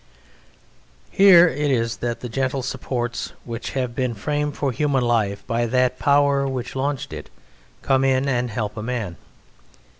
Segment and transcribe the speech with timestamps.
[1.11, 5.67] Here it is that the gentle supports which have been framed for human life by
[5.67, 7.29] that power which launched it
[7.83, 9.17] come in and help a man.